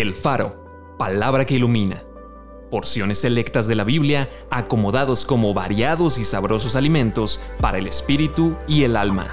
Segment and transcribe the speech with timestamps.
[0.00, 2.04] El Faro, palabra que ilumina.
[2.70, 8.84] Porciones selectas de la Biblia acomodados como variados y sabrosos alimentos para el espíritu y
[8.84, 9.26] el alma.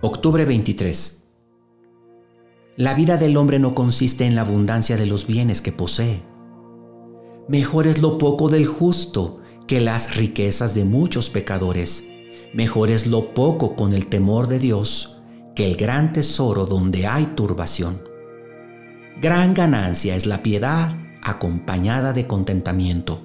[0.00, 1.28] Octubre 23.
[2.74, 6.24] La vida del hombre no consiste en la abundancia de los bienes que posee.
[7.46, 9.36] Mejor es lo poco del justo
[9.68, 12.08] que las riquezas de muchos pecadores.
[12.54, 15.15] Mejor es lo poco con el temor de Dios
[15.56, 18.02] que el gran tesoro donde hay turbación.
[19.20, 23.22] Gran ganancia es la piedad acompañada de contentamiento.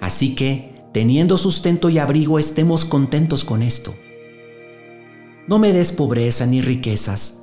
[0.00, 3.94] Así que, teniendo sustento y abrigo, estemos contentos con esto.
[5.48, 7.42] No me des pobreza ni riquezas.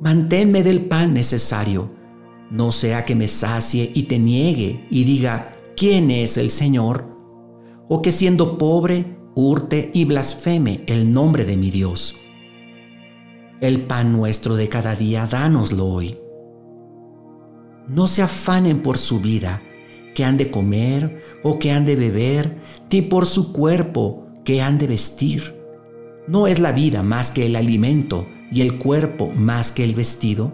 [0.00, 1.90] Manténme del pan necesario.
[2.50, 7.08] No sea que me sacie y te niegue y diga, ¿quién es el Señor?
[7.88, 12.20] O que siendo pobre, hurte y blasfeme el nombre de mi Dios.
[13.64, 16.18] El pan nuestro de cada día, dánoslo hoy.
[17.88, 19.62] No se afanen por su vida,
[20.14, 22.58] que han de comer o que han de beber,
[22.92, 25.58] ni por su cuerpo, que han de vestir.
[26.28, 30.52] ¿No es la vida más que el alimento y el cuerpo más que el vestido?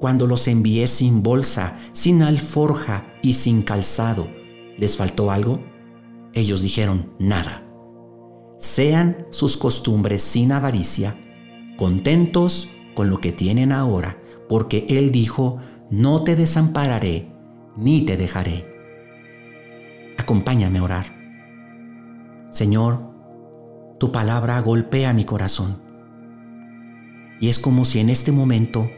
[0.00, 4.30] Cuando los envié sin bolsa, sin alforja y sin calzado,
[4.78, 5.60] ¿les faltó algo?
[6.32, 7.70] Ellos dijeron, nada.
[8.56, 11.18] Sean sus costumbres sin avaricia,
[11.76, 15.58] contentos con lo que tienen ahora, porque Él dijo,
[15.90, 17.26] no te desampararé
[17.76, 18.64] ni te dejaré.
[20.18, 21.06] Acompáñame a orar.
[22.50, 23.00] Señor,
[23.98, 25.82] tu palabra golpea mi corazón.
[27.40, 28.90] Y es como si en este momento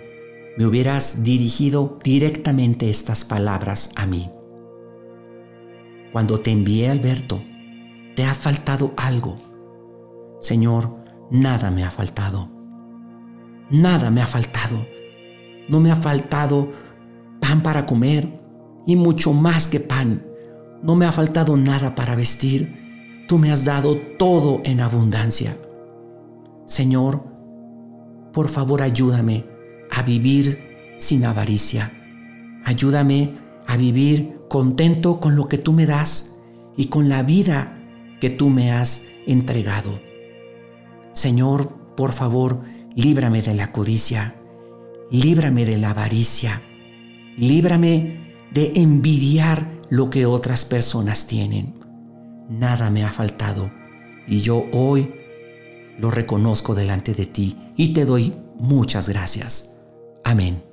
[0.57, 4.31] me hubieras dirigido directamente estas palabras a mí.
[6.13, 7.43] Cuando te envié Alberto,
[8.17, 9.37] te ha faltado algo.
[10.41, 10.97] Señor,
[11.31, 12.58] nada me ha faltado.
[13.71, 14.87] Nada me ha faltado.
[15.69, 16.71] No me ha faltado
[17.41, 18.41] pan para comer
[18.87, 20.25] y mucho más que pan.
[20.83, 23.25] No me ha faltado nada para vestir.
[23.29, 25.57] Tú me has dado todo en abundancia.
[26.67, 27.25] Señor,
[28.33, 29.45] por favor ayúdame
[29.91, 31.93] a vivir sin avaricia.
[32.65, 36.37] Ayúdame a vivir contento con lo que tú me das
[36.77, 37.79] y con la vida
[38.21, 40.01] que tú me has entregado.
[41.13, 42.63] Señor, por favor,
[42.99, 44.35] líbrame de la codicia,
[45.13, 46.63] líbrame de la avaricia,
[47.37, 51.79] líbrame de envidiar lo que otras personas tienen.
[52.51, 53.71] Nada me ha faltado
[54.27, 55.15] y yo hoy
[55.97, 59.77] lo reconozco delante de ti y te doy muchas gracias.
[60.25, 60.68] Amén.